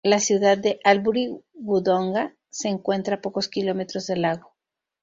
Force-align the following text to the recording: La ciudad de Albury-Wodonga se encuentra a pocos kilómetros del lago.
La 0.03 0.19
ciudad 0.19 0.57
de 0.57 0.79
Albury-Wodonga 0.83 2.35
se 2.49 2.69
encuentra 2.69 3.17
a 3.17 3.21
pocos 3.21 3.47
kilómetros 3.47 4.07
del 4.07 4.23
lago. 4.23 4.55